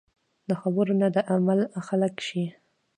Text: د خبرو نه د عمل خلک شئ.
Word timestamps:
د 0.49 0.51
خبرو 0.61 0.93
نه 1.01 1.07
د 1.15 1.17
عمل 1.31 1.59
خلک 1.87 2.13
شئ. 2.27 2.45